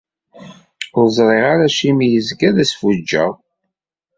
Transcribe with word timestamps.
Ur 0.97 1.05
ẓriɣ 1.15 1.45
ara 1.53 1.65
acimi 1.69 2.07
yezga 2.07 2.49
d 2.55 2.57
asfuǧǧeɣ? 2.63 3.31